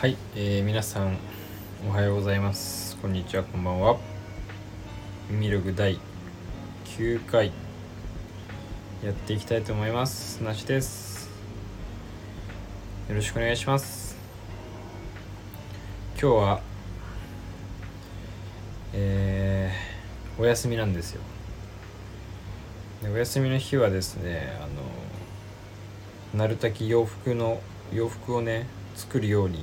[0.00, 1.18] はい、えー、皆さん
[1.86, 2.96] おはようございます。
[3.02, 3.98] こんにちはこんばんは。
[5.28, 5.98] ミルグ第
[6.86, 7.52] 9回
[9.04, 10.42] やっていきたいと思います。
[10.42, 11.28] なしです。
[13.10, 14.16] よろしくお願いします。
[16.18, 16.60] 今日は
[18.94, 21.20] えー、お休みなんですよ。
[23.02, 24.66] でお休みの日はですねあ
[26.34, 27.60] のなるたき洋服の
[27.92, 29.62] 洋服をね作るように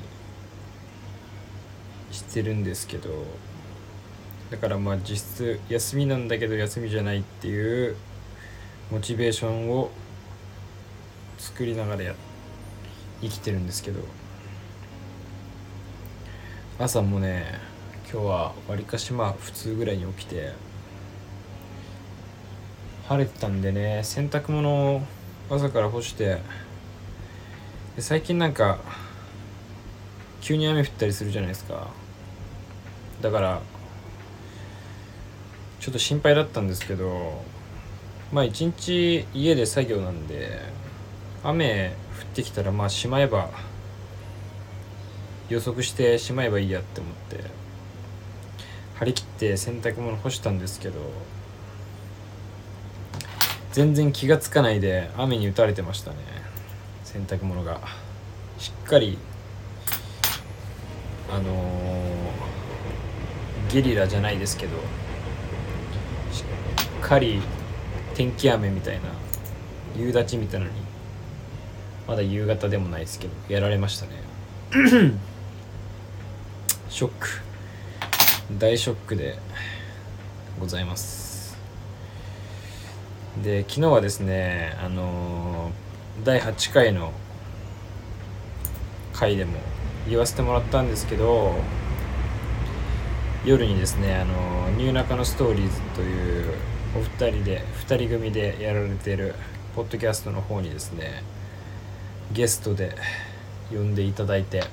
[2.11, 3.09] してるんですけど
[4.51, 7.95] だからまあ実質休みなんだけど休みじゃないっていう
[8.91, 9.91] モチベーションを
[11.37, 12.15] 作りながらや
[13.21, 13.99] 生きてるんですけど
[16.79, 17.45] 朝もね
[18.11, 20.53] 今日はわりかしまあ普通ぐらいに起きて
[23.07, 25.01] 晴れてたんでね洗濯物を
[25.49, 26.37] 朝から干して
[27.99, 28.79] 最近なんか
[30.47, 31.89] 急に雨降ったりするじゃないですか。
[33.21, 33.61] だから
[35.81, 37.43] ちょっと心配だったんですけど
[38.31, 40.61] まあ一日家で作業なんで
[41.43, 43.49] 雨降ってきたらまあしまえば
[45.49, 47.43] 予測してしまえばいいやって思って
[48.95, 51.01] 張り切って洗濯物干したんですけど
[53.73, 56.17] 全然気が付かないで雨に打たれてましたね。
[57.03, 57.81] 洗濯物が。
[58.59, 59.17] しっかり
[61.29, 62.17] あのー
[63.69, 64.77] ゲリラじゃないですけど
[66.31, 67.41] しっかり
[68.15, 69.01] 天気雨みたいな
[69.95, 70.79] 夕立みたいなのに
[72.07, 74.11] まだ夕方でもないですけどやられましたね。
[76.89, 77.27] ショック。
[78.57, 79.37] 大ショックで
[80.57, 81.57] ございます。
[83.43, 87.11] で昨日はですねあのー、第8回の
[89.13, 89.59] 回でも
[90.09, 91.53] 言わせてもらったんですけど
[93.45, 96.53] 夜にですねあのニューナカのストーリーズという
[96.95, 99.35] お二人で2人組でやられている
[99.75, 101.23] ポッドキャストの方にですね
[102.33, 102.95] ゲストで
[103.69, 104.63] 呼んでいただいて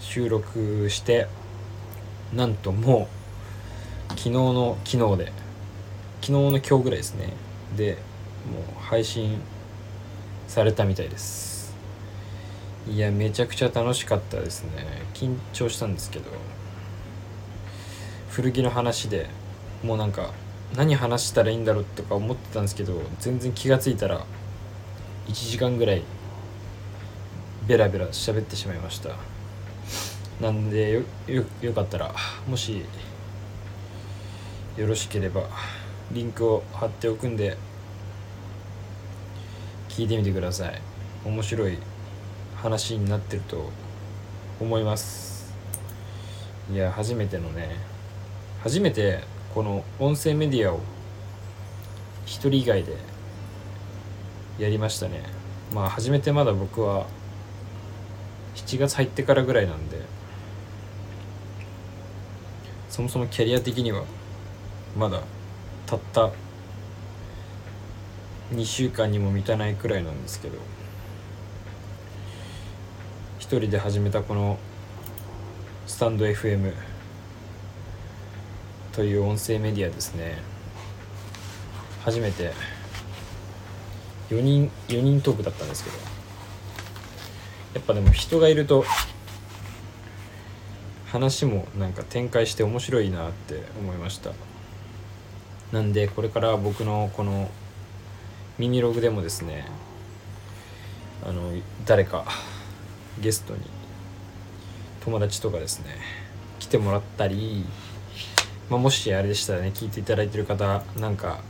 [0.00, 1.26] 収録して
[2.34, 3.08] なんとも
[4.08, 5.32] う昨日の昨日で
[6.20, 7.32] 昨日の今日ぐらいですね。
[7.76, 7.96] で
[8.52, 9.40] もう配信
[10.48, 11.49] されたみたいです。
[12.90, 14.70] いやめちゃくちゃ楽しかったですね。
[15.14, 16.24] 緊張したんですけど。
[18.30, 19.28] 古着の話で
[19.84, 20.32] もうなんか
[20.76, 24.24] 何話したらいいんだろうとか思ってたんですけど全然気が付いたら
[25.26, 26.02] 1時間ぐらい
[27.68, 29.10] ベラベラ喋ってしまいました。
[30.40, 32.12] なんでよよよかったら
[32.48, 32.82] もし
[34.76, 35.48] よろしければ
[36.10, 37.56] リンクを貼っておくんで
[39.88, 40.80] 聞いてみてください。
[41.24, 41.78] 面白い
[42.60, 43.70] 話になってると
[44.60, 45.54] 思います。
[46.70, 47.76] いや初めてのね。
[48.62, 49.20] 初めて
[49.54, 50.80] この音声メディアを
[52.26, 52.96] 一人以外で
[54.58, 55.22] やりましたね。
[55.72, 57.06] まあ初めてまだ僕は
[58.56, 60.02] 7月入ってからぐらいなんで
[62.90, 64.04] そもそもキャリア的には
[64.98, 65.22] まだ
[65.86, 66.30] たった
[68.52, 70.58] 2週間にも満たないくらいなんですけど。
[73.50, 74.60] 一人で始めたこの
[75.84, 76.72] スタンド FM
[78.92, 80.38] という音声メディアですね。
[82.04, 82.52] 初めて。
[84.30, 85.96] 4人4人トークだったんですけど。
[87.74, 88.84] やっぱでも人がいると
[91.08, 94.30] 話もなんか展開して面白いなって思いました。
[95.72, 97.50] なんでこれから僕のこの
[98.58, 99.66] ミニログでもですね
[101.26, 101.50] あの
[101.84, 102.26] 誰か
[103.20, 103.60] ゲストに
[105.04, 105.96] 友達とかですね
[106.58, 107.64] 来てもらったり
[108.70, 111.40] まあ、もしあれでしたらね聞いていただいてる方なんか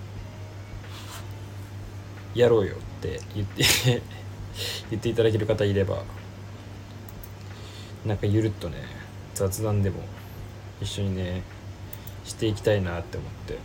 [2.34, 3.62] やろうよって言って
[4.90, 6.02] 言っていただける方いれば
[8.06, 8.78] なんかゆるっとね
[9.34, 10.00] 雑談でも
[10.80, 11.42] 一緒にね
[12.24, 13.58] していきたいなって思って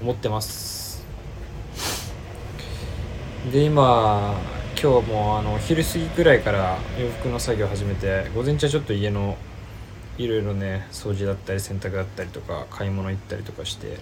[0.00, 1.04] 思ってます。
[3.52, 4.40] で今
[4.82, 9.36] 今日もあの昼過ぎくらいから洋服の作業始めて午前中はちょっと家の
[10.18, 13.98] いろいろね掃除だったり洗濯だったりとか買い物行ったりとかして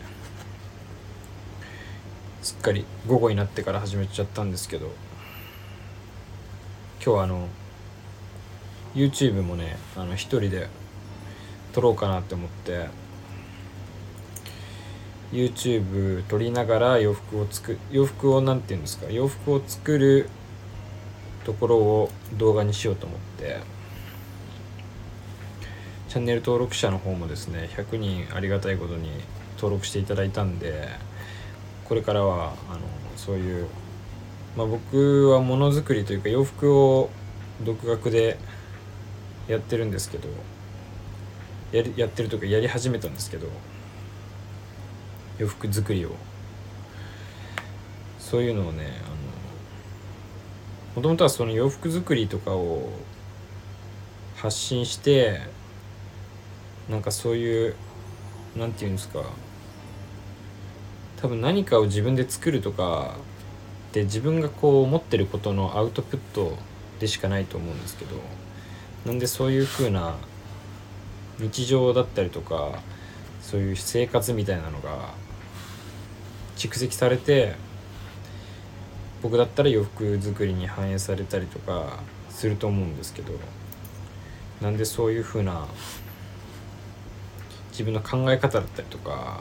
[2.41, 4.93] すっかり午後になってから始めちゃったんですけど今
[7.05, 7.47] 日はあの
[8.95, 10.69] YouTube もねあの一人で
[11.75, 12.87] 撮ろうかなって思って
[15.31, 20.31] YouTube 撮りながら洋服を作洋服を何て言うんですか洋服を作る
[21.51, 23.59] ところを動画にしようと思って
[26.09, 29.11] チャンネル登録者の方もですね100人ありがたいことに
[29.57, 30.89] 登録していただいたんで
[31.87, 32.81] これからはあの
[33.17, 33.67] そういう、
[34.57, 37.11] まあ、僕はものづくりというか洋服を
[37.65, 38.39] 独学で
[39.49, 40.29] やってるんですけど
[41.73, 43.49] やりやってるというかやり始めたんですけど
[45.39, 46.11] 洋服作りを。
[48.21, 48.87] そういうのをね
[51.01, 52.91] もともとはその洋服作りとかを
[54.37, 55.41] 発信して
[56.91, 57.75] なんかそういう
[58.55, 59.23] なんていうんですか。
[61.17, 63.15] 多分何かを自分で作るとか
[63.93, 66.59] で自分がこう思ってることのアウトプット
[66.99, 68.17] でしかないと思うんですけど
[69.07, 70.17] なんでそういう風な
[71.39, 72.83] 日常だったりとか
[73.41, 75.15] そういう生活みたいなのが
[76.57, 77.55] 蓄積されて
[79.23, 82.01] 僕だったら洋服作りに反映されたりとか
[82.31, 83.33] すると思うんですけど
[84.61, 85.67] なんでそういう風な
[87.71, 89.41] 自分の考え方だったりとか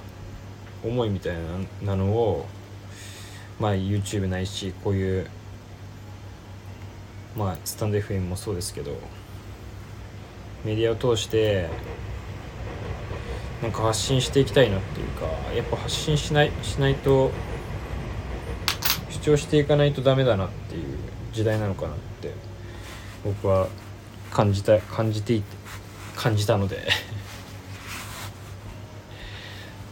[0.83, 1.35] 思いみたい
[1.83, 2.45] なのを
[3.59, 5.29] まあ YouTube ないしこういう
[7.37, 8.97] まあスタンド FM もそうですけど
[10.65, 11.69] メディアを通して
[13.61, 17.31] なんか発信していきたいなっていうかやっぱ発信しないしないと
[19.21, 20.83] 主張していかないとダメだなっていう
[21.33, 22.33] 時代なのかなって
[23.23, 23.67] 僕は
[24.31, 25.57] 感じた感じていて
[26.15, 26.87] 感じたので。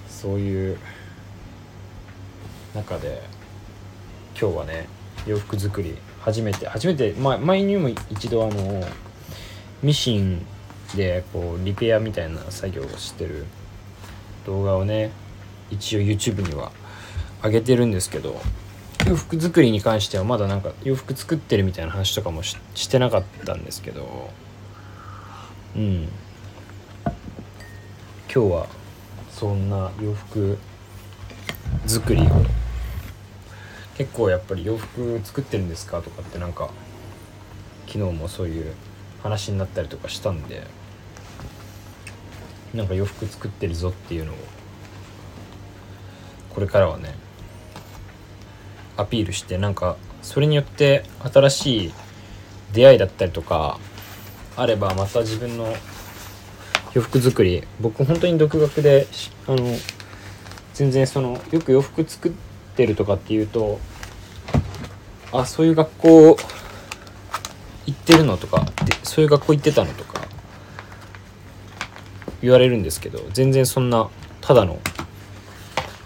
[0.09, 0.77] そういう
[2.73, 3.21] 中で
[4.39, 4.89] 今日はね
[5.27, 8.83] 洋服作り初めて初めて、まあ、前にも一度あの
[9.83, 10.45] ミシン
[10.95, 13.45] でこうリペアみたいな作業をしてる
[14.45, 15.11] 動画をね
[15.69, 16.71] 一応 YouTube には
[17.43, 18.41] 上げてるんですけど
[19.05, 24.29] 洋服作りに関してはまだなんか洋服作ってるみたいな話とかもしてなかったんですけど
[25.75, 26.09] うん。
[28.33, 28.67] 今日は
[29.31, 30.57] そんな洋服
[31.85, 32.25] 作りを。
[33.97, 36.69] 結構やっぱり洋服作ってるんですかとかってなんか
[37.87, 38.73] 昨日もそういう
[39.23, 40.67] 話になったりとかしたんで
[42.75, 44.35] なんか洋服作ってるぞっていうのを
[46.51, 47.15] これからはね
[48.97, 51.93] アピールしてなんかそれによって新しい
[52.73, 53.79] 出会いだったりとか
[54.55, 55.73] あればまた自分の
[56.93, 57.63] 洋服作り。
[57.79, 59.07] 僕本当に独学で
[59.47, 59.57] あの
[60.73, 62.31] 全然そのよく洋服作っ
[62.75, 63.79] てるとかっていうと
[65.31, 66.37] あそういう学校
[67.85, 68.65] 行ってるのとか
[69.03, 70.21] そういう学校行ってたのとか
[72.41, 74.09] 言われるんですけど全然そんな
[74.41, 74.79] ただの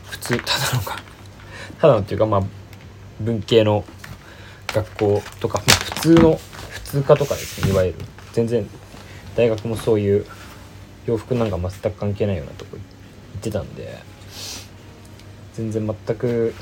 [0.09, 0.99] 普通ただのか。
[1.79, 2.43] ただのっていうかまあ
[3.23, 3.83] 文系の
[4.67, 6.39] 学校とか、まあ、普通の
[6.69, 7.99] 普通科とかですねいわゆる。
[8.33, 8.67] 全然
[9.35, 10.25] 大学もそういう
[11.05, 13.97] 洋服なんか全く関係ないようなとこ行ってたんで
[15.53, 16.53] 全然全く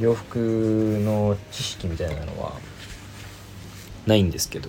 [0.00, 0.38] 洋服
[1.04, 2.52] の知識みたいなのは
[4.06, 4.68] ないんですけど。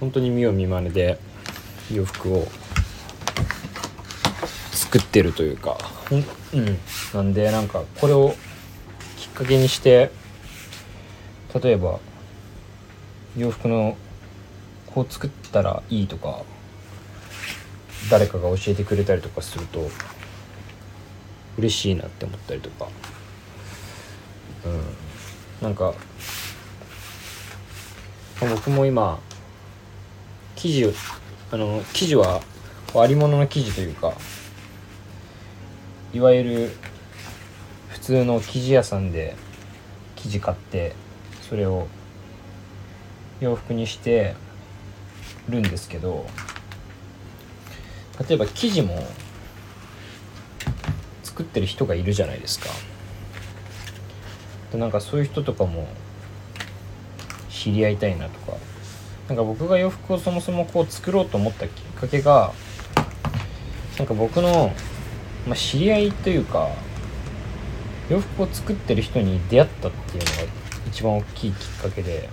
[0.00, 1.18] 本当に見よう見まねで
[1.92, 2.46] 洋服を
[4.88, 5.76] 作ってるというか。
[6.54, 6.78] うん。
[7.12, 8.34] なんでなんかこれを
[9.18, 10.10] きっかけにして
[11.62, 12.00] 例えば
[13.36, 13.98] 洋服の
[14.86, 16.42] こう作ったらいいとか
[18.10, 19.90] 誰かが教えてくれたりとかすると
[21.58, 22.88] 嬉しいなって思ったりとか。
[24.64, 24.82] うん。
[25.60, 25.92] なんか
[28.40, 29.18] 僕も今
[30.56, 30.92] 生地を
[31.52, 32.40] あの生地は
[32.94, 34.14] ありものの生地というか
[36.12, 36.70] いわゆる
[37.88, 39.36] 普通の生地屋さんで
[40.16, 40.94] 生地買って
[41.48, 41.86] それを
[43.40, 44.34] 洋服にして
[45.48, 46.26] るんですけど
[48.26, 49.06] 例えば生地も
[51.22, 52.66] 作ってる人がいるじゃないですか。
[54.72, 55.86] でなんかそういう人とかも
[57.48, 58.56] 知り合いたいなとか。
[59.28, 62.54] なんか僕が洋服をそもそもこう作ろうと思ったきっかけが
[63.98, 64.72] なんか僕の、
[65.48, 66.68] まあ、知り合いというか
[68.10, 70.52] 洋服を作ってる人に出会ったっていうのが
[70.86, 72.28] 一番大きいきっかけで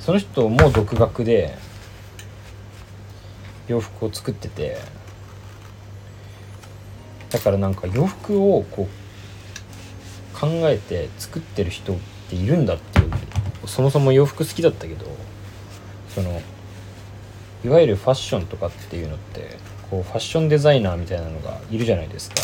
[0.00, 1.56] その人も独学で
[3.68, 4.78] 洋服を作ってて
[7.30, 8.88] だからなんか洋服をこ
[10.34, 11.96] う考えて作ってる人っ
[12.28, 15.06] ているんだっていうそもそも洋服好きだったけど
[16.08, 16.40] その
[17.64, 19.56] いわゆるファッションとかっていうのって
[19.90, 22.36] こうファッションデザイナーみたいなのがいるじゃないですか。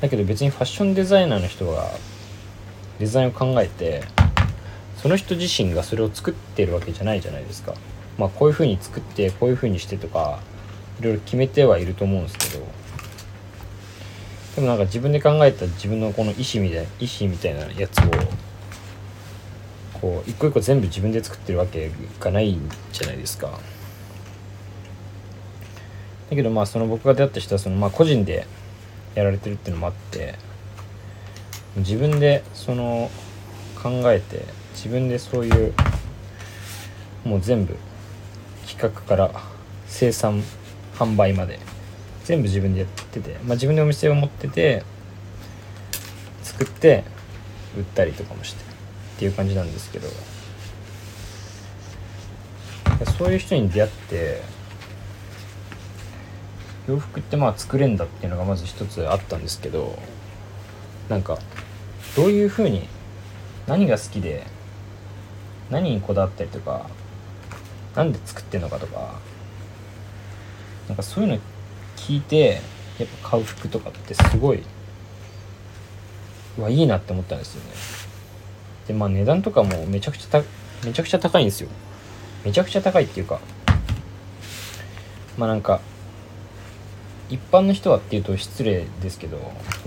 [0.00, 1.90] だけど別にファッションデザイナーの人が
[2.98, 4.02] デザインを考えて
[4.96, 7.74] その人自身がそれを作ってるわけじゃないじゃないですか。
[8.18, 10.40] まあこういう風に作ってこういう風にしてとか
[11.00, 12.66] いろいろ決めてはいると思うんですけど。
[14.56, 18.02] でもなんか自分で考えた自分のこの意思みたいな意思みたいなやつを
[20.00, 23.60] こう一個一個全部自分で作ってるわけがないんじゃないですか。
[26.30, 28.46] だけどまあその僕が出会った人はそのまあ個人で
[29.14, 30.34] やられてるっていうのもあって
[31.76, 33.10] 自分でその
[33.80, 35.74] 考えて自分でそういう
[37.24, 37.76] もう全部
[38.66, 39.30] 企画から
[39.86, 40.42] 生産
[40.94, 41.58] 販売まで
[42.24, 44.82] 全部自分でやってて、まあ、自分でお店を持ってて
[46.42, 47.04] 作って
[47.76, 50.08] 売ったりとかもしてっていう感じなんですけど。
[53.18, 54.42] そういう人に出会って
[56.88, 59.98] 洋服ってまあ作れんだっていうのがまず一つあったんですけど
[61.08, 61.38] なんか
[62.16, 62.88] どういうふうに
[63.66, 64.46] 何が好きで
[65.70, 66.88] 何にこだわったりとか
[67.94, 69.14] 何で作ってんのかとか
[70.88, 71.38] なんかそういうの
[71.96, 72.60] 聞いて
[72.98, 74.62] やっぱ買う服とかってすごい
[76.58, 77.70] うわいいなって思ったんですよね。
[78.86, 80.42] でまあ値段とかもめちゃくちゃた
[80.84, 81.68] めちゃくちゃ高いんですよ。
[82.44, 83.40] めちゃくちゃ高いっていうか
[85.36, 85.80] まあなんか
[87.28, 89.38] 一般の人はっていうと失礼ですけど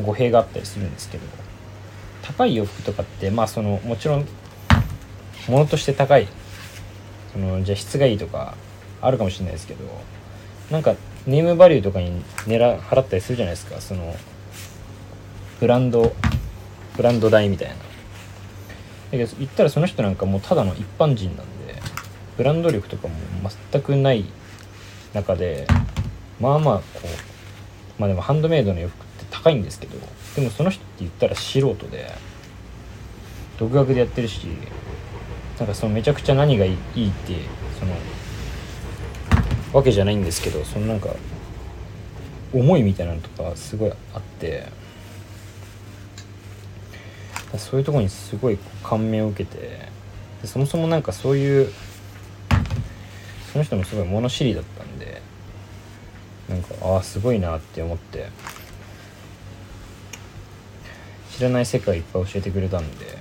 [0.02, 1.24] 語弊があったりするんですけど
[2.22, 4.28] 高い洋服とかってまあそのもちろん
[5.48, 6.28] 物として高い
[7.34, 8.56] そのじゃあ質がいいとか
[9.02, 9.86] あるかもしれないですけど
[10.70, 13.82] なんかネームバリューとかに狙払ったりするじゃないですか。
[13.82, 14.16] その
[15.60, 16.14] ブランド
[16.96, 17.76] ブランド代みたいな。
[17.76, 17.82] だ
[19.12, 21.76] けど言ったらその人なんかもうただの一般人なんで
[22.38, 23.14] ブランド力とかも
[23.72, 24.26] 全くない
[25.14, 25.68] 中で
[26.40, 27.29] まあまあこう
[28.00, 29.98] まあでもハンドメイドの洋服って高いんですけど
[30.36, 32.12] でもその人って言ったら素人で
[33.60, 34.48] 独学でやってるし
[35.60, 36.78] なんかそのめちゃくちゃ何がいいっ
[37.12, 37.36] て
[37.78, 37.94] その
[39.74, 41.10] わけじゃないんですけどそのなんか
[42.54, 44.66] 思いみたいなのとかすごいあって
[47.58, 49.80] そういうとこにすごい感銘を受けて
[50.42, 51.72] でそもそもなんかそういう
[53.52, 54.99] その人もすごい物知りだったんで
[56.50, 58.30] なんかああすごいなって思って。
[61.38, 63.18] 知らない世界いっぱい教えてくれたんで。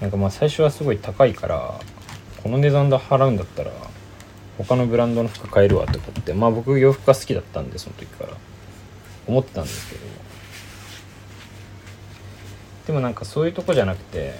[0.00, 1.80] なんかまあ最初はすごい高いから
[2.42, 3.70] この値段で払うんだったら
[4.58, 6.34] 他のブランドの服買えるわとかって。
[6.34, 8.30] まあ僕洋服が好きだったんでその時から。
[9.26, 10.02] 思ってたんですけど。
[12.86, 14.34] でもなんかそういうとこじゃなくて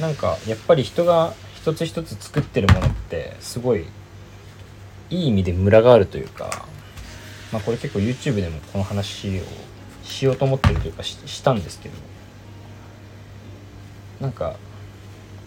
[0.00, 3.86] なんかやっぱり人が一つ一つ作ってるものってすごい
[5.10, 6.64] いい意味でムラがあるというか
[7.52, 9.42] まあこれ結構 YouTube でもこの話を
[10.04, 11.94] しようと思ってるというかしたんですけど
[14.20, 14.56] なんか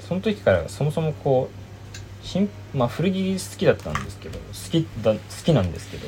[0.07, 6.07] その時からそもそもこう新まあ古着好きだったんですけど好きだ好きなんですけど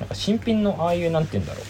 [0.00, 1.60] なんか新品のああいう何て言うんだろ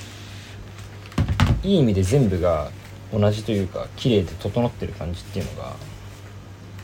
[1.65, 2.71] ういい意味で全部が
[3.13, 5.75] 同じというか綺麗で整ってる感じっていうのが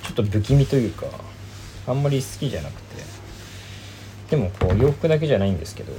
[0.03, 1.07] ちょっと不気味というか
[1.87, 3.12] あんまり好きじゃなくて
[4.33, 5.93] でもこう洋服だけじゃないんですけど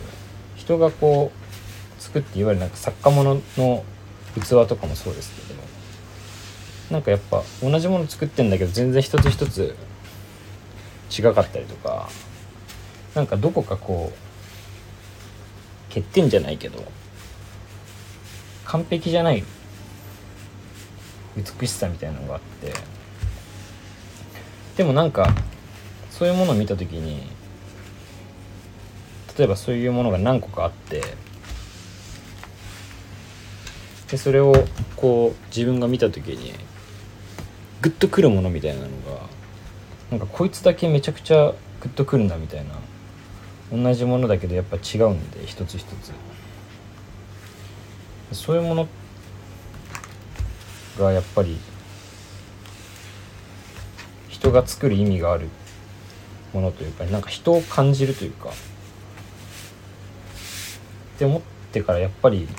[0.56, 3.86] 人がこう作っていわゆるなんか作家物の
[4.34, 5.62] 器とかもそうですけど
[6.92, 9.76] なんかやっぱ同じもの作ってんだけど全然一つ一つ
[11.16, 12.10] 違かったりとか
[13.14, 16.84] なんかどこかこう欠点じゃないけど
[18.66, 19.44] 完璧じゃない
[21.38, 22.74] 美しさみたいなのがあって
[24.76, 25.32] でもなんか
[26.10, 27.43] そういうものを見た時に
[29.38, 31.02] 例えばそういうものが何個かあって
[34.10, 34.54] でそれを
[34.96, 36.54] こう自分が見た時に
[37.82, 39.22] グッとくるものみたいなのが
[40.12, 42.74] なんかこいつだけめちゃくちゃグッとくるんだみたいな
[43.84, 46.12] 同じものだけどやっぱ違うんで一つ一つ。
[48.34, 48.88] そういうもの
[51.00, 51.58] がやっぱり
[54.30, 55.50] 人が作る意味がある
[56.54, 58.50] ものというかなんか人を感じるというか
[61.24, 62.50] って思ってからやっぱり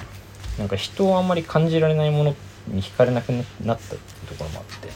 [0.58, 2.34] なんか人をあんまり感じられないもの
[2.68, 4.88] に惹かれなくなったってところもあって。
[4.88, 4.92] だ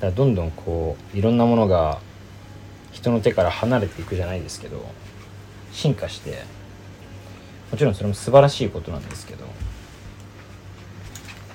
[0.00, 2.00] からどんどんこういろんなものが
[2.90, 4.84] 人の手から離れていくじゃないですけど
[5.72, 6.42] 進化して
[7.70, 9.44] もちろんそれも素晴らしいことなんですけど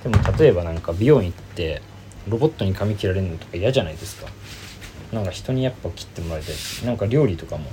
[0.03, 1.81] でも例えばなんか美容院行って
[2.29, 4.27] ロボットに髪切られるのとか嫌じゃないですか。
[5.11, 7.69] なんか人にやっぱ切ってもらいたいしなんか料理とかも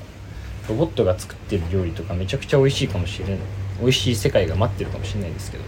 [0.69, 3.39] ロボットが作ってる料理とかめちゃくちゃ美味しいかもしれない
[3.81, 5.65] 美味しい世界が待ってるかもしれないんですけど。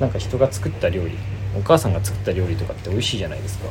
[0.00, 1.16] なんか人が作った料理。
[1.56, 3.68] お母さんが作った料理とかって美味しいじゃないですか。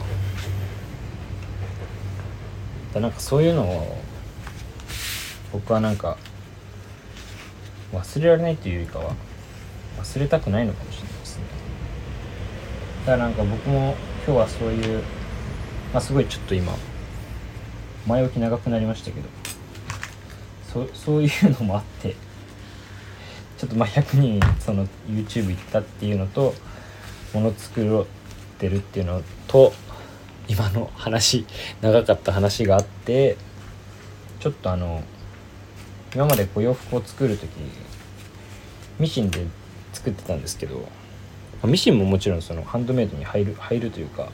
[2.94, 3.98] だなんかそういうのを
[5.52, 6.18] 僕はなんか
[7.92, 9.14] 忘れられないというよりかは
[10.00, 11.44] 忘れたくないのかもしれないですね。
[13.06, 13.96] だからなんか僕も
[14.26, 15.04] 今日はそういう
[15.94, 16.74] まあすごいちょっと今
[18.08, 19.28] 前置き長くなりましたけど
[20.74, 22.16] そそういうのもあって
[23.58, 26.56] ちょっとまあ100人その YouTube 行ったっていうのと
[27.34, 28.06] もの作っ
[28.58, 29.72] てるっていうのと
[30.48, 31.46] 今の話
[31.82, 33.38] 長かった話があって
[34.40, 35.04] ちょっとあの
[36.16, 37.50] 今までこう洋服を作る時
[39.00, 39.46] ミシンで
[39.94, 40.88] 作ってたんですけど
[41.64, 44.30] ミシンももちろんそのハンドメイドに入る入るというか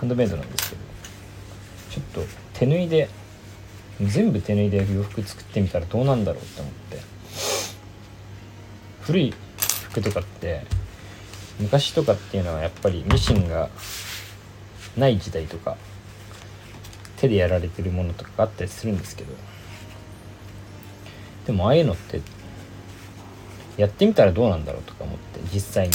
[0.00, 0.82] ハンドメイドなんですけど
[1.90, 3.08] ちょっと手縫いで
[4.02, 7.16] 全部手縫いで洋服作ってみたらどうなんだろうって思って。
[9.00, 9.34] 古い
[9.90, 10.66] 服とかって
[11.60, 13.70] 昔とかっていうのはやっぱりミシンが
[14.96, 15.76] ない時代とか
[17.16, 19.32] 手でやられてるものとかあったりするんですけど。
[21.46, 22.20] でもああいうのって
[23.76, 25.94] やってみたらどうなんだろうとか思って実際に。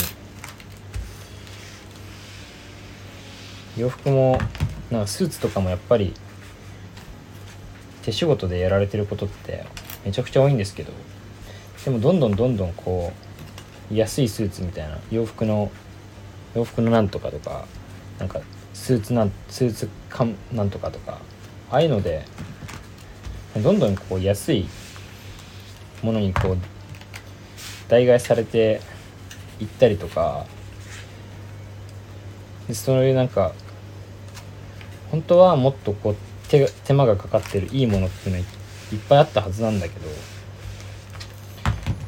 [3.77, 4.39] 洋服も
[4.89, 6.13] なんかスーツとかもやっぱり
[8.03, 9.65] 手仕事でやられてることって
[10.05, 10.91] めちゃくちゃ多いんですけど
[11.85, 13.11] でもどんどんどんどんこ
[13.91, 15.71] う安いスーツみたいな洋服の
[16.55, 17.65] 洋服のなんとかとか
[18.19, 18.41] なんか
[18.73, 21.19] スーツなんスーツかんなんとかとか
[21.69, 22.25] ああいうので
[23.61, 24.67] どんどんこう安い
[26.01, 26.57] ものにこう
[27.87, 28.81] 代替されて
[29.59, 30.45] いったりとか
[32.67, 33.53] でそういうなんか
[35.11, 36.15] 本当はもっとこう
[36.51, 38.47] 手手間がかかってるいいものっていうのは
[38.91, 40.07] いっぱいあったはずなんだけど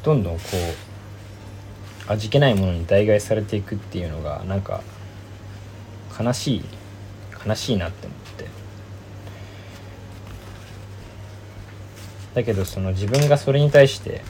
[0.02, 0.42] どんどんこ
[2.08, 4.82] う味気ないものに代替されていくっていうのがなんか
[6.20, 6.64] 悲しい
[7.46, 8.44] 悲しいなって思って。
[12.34, 14.20] だけどその自分がそれに対して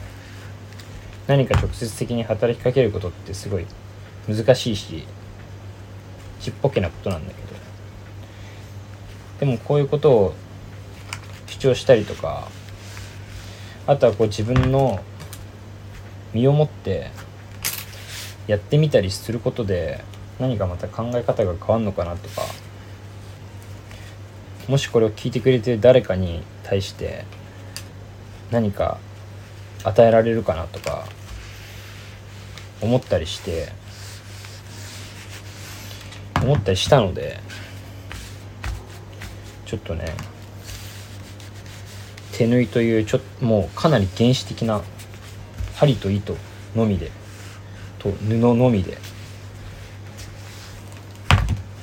[1.27, 3.65] 何か直接的に働きかけることってすごい
[4.29, 5.07] 難しいし
[6.39, 7.44] ちっぽけなことなんだけど。
[9.39, 10.33] でもこういうことを
[11.47, 12.47] 主張したりとか
[13.87, 14.99] あとはこう自分の
[16.33, 17.11] 身をもって
[18.47, 20.03] やってみたりすることで
[20.39, 22.41] 何かまた考え方が変わるのかなとか
[24.67, 27.25] もしこれを聞いてくれてる誰かに対して
[28.51, 28.97] 何か
[29.83, 31.05] 与えられるかなとか
[32.81, 33.69] 思ったりして
[36.41, 37.39] 思ったりしたので
[39.65, 40.05] ちょっとね
[42.31, 44.81] 手縫いというちょもうかなり原始的な
[45.75, 46.35] 針と糸
[46.75, 47.11] のみで
[47.99, 48.97] と布のみで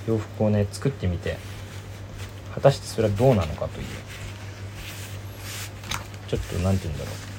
[0.07, 1.39] 洋服をね作ってみて
[2.55, 3.87] 果たしてそれはどうなのかという
[6.29, 7.33] ちょっと何て言うんだろう。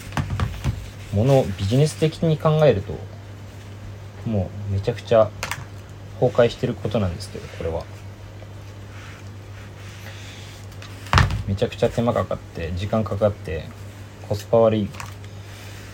[1.16, 2.94] ものをビジネス的に考えると
[4.28, 5.30] もうめちゃくちゃ
[6.20, 7.84] 崩壊してることなんですけどこれは。
[11.48, 13.66] めちゃくちゃ手間かかって時間かかって
[14.28, 14.90] コスパ悪い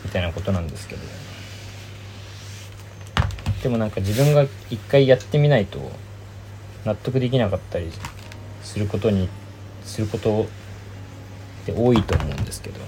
[0.04, 1.02] みたいなことなんですけど。
[3.64, 5.92] でもなんか自分が一回やってみないと
[6.86, 7.92] 納得できなかったり
[8.64, 9.28] することに
[9.84, 12.80] することって多いと思うんですけど。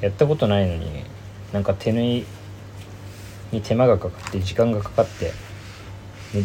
[0.00, 1.02] やったことないのに
[1.52, 2.24] なんか手縫い
[3.50, 5.32] に手間がかかって時間がかかって、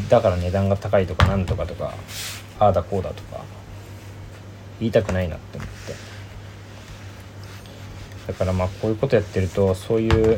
[0.10, 1.94] だから値段が高いとかなんとかとか
[2.58, 3.44] ああだこうだとか。
[4.80, 6.14] 言いたくないなって思って。
[8.28, 10.38] だからまあこういうことやってるとそういう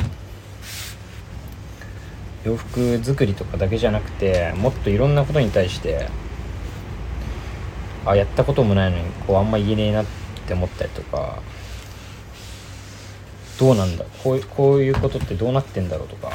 [2.43, 6.09] 洋服作りとかだけじゃなくてもっといろんなことに対して
[8.05, 10.05] あやったこともないのにこうあんま言えねえなっ
[10.47, 11.41] て思ったりとか
[13.59, 16.31] どうなんだこうこういうことってどうなってんだろうとか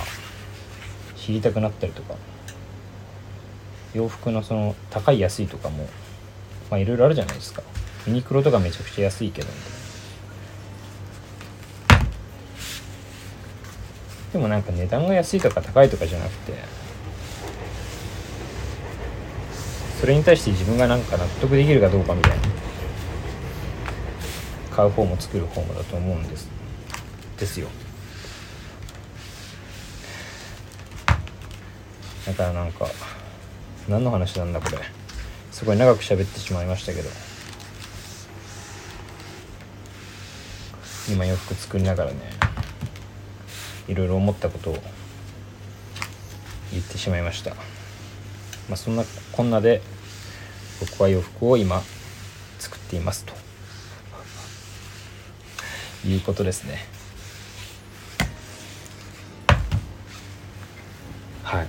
[1.16, 2.14] 知りたくなったりとか
[3.92, 5.88] 洋服のその高い安いとかも
[6.70, 7.62] まあいろいろあるじゃないですか。
[8.06, 9.48] ユニクロとかめちゃくちゃ安いけど。
[14.32, 16.54] でもなんか値段が安いとか高いとかじゃなくて
[20.00, 22.50] それに対して自分がなんか納得できるかどうかみたいな。
[24.70, 26.48] 買う方も作る方もだと思うんです。
[27.38, 27.68] ですよ。
[32.26, 32.86] だからなんか
[33.88, 34.78] 何の話なんだこれ。
[35.50, 37.10] すごい長く喋ってしまいましたけど。
[41.10, 42.18] 今洋服作りながらね
[43.88, 44.78] いろいろ思ったことを
[46.72, 47.50] 言ってしまいました。
[47.50, 49.82] まあそんなこんなで
[50.80, 51.82] 僕は洋服を今
[52.58, 53.40] 作っていますと。
[56.06, 56.78] いうことですね。
[61.42, 61.66] はい。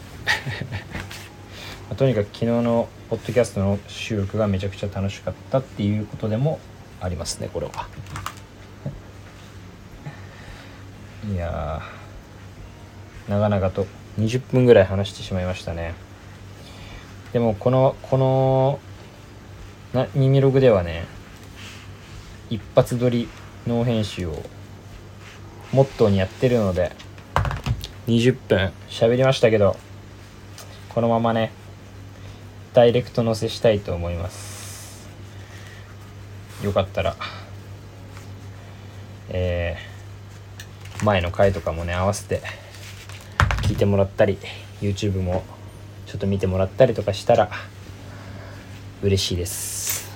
[1.98, 6.60] とにかく昨日のポッドキャストの収録がめちゃくちゃ楽しかったっていうことでも
[7.02, 7.88] ありますねこれは。
[11.30, 11.82] いや
[13.30, 13.86] 長々と
[14.20, 15.94] 20分ぐらい話してしまいましたね。
[17.34, 18.80] でもこのこの
[19.94, 21.06] な耳ログではね
[22.50, 23.30] 一発撮り
[23.68, 24.44] ノー編集を
[25.72, 26.92] モットーにやってるので
[28.08, 29.78] 20分喋りましたけど
[30.90, 31.52] このままね
[32.74, 35.08] ダイレクト載せしたいと思います。
[36.64, 37.16] よかったら
[39.34, 39.61] えー、
[41.04, 42.42] 前の回とかもね合わせて
[43.64, 44.38] 聞いてもらったり
[44.82, 45.44] YouTube も
[46.06, 47.50] ちょっと見てもらったりとかしたら
[49.02, 50.12] 嬉しいです。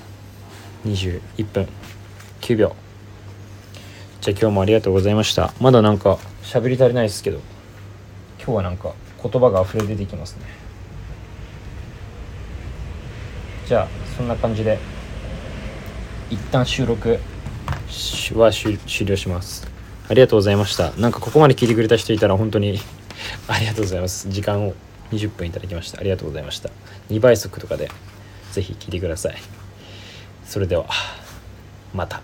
[0.85, 1.67] 21分
[2.41, 2.75] 9秒。
[4.21, 5.53] じゃあ今日もありがとうございました。
[5.59, 7.39] まだなんか喋り足りないですけど
[8.37, 10.45] 今日はなんか言葉が溢れ出てきますね。
[13.67, 14.77] じゃあそんな感じで
[16.29, 17.19] 一旦収録。
[18.35, 19.74] は終了します。
[20.07, 20.91] ありがとうございました。
[20.91, 22.79] なんかここまで聞いてくれた人いたら本当に
[23.47, 24.29] ありがとうございます。
[24.29, 24.73] 時間を
[25.11, 25.99] 20分いただきました。
[25.99, 26.69] ありがとうございました。
[27.09, 27.89] 2倍速とかで
[28.51, 29.35] 是非聞いてください。
[30.45, 30.85] それでは
[31.93, 32.21] また。